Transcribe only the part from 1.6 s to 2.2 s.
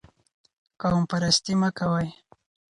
مه کوئ.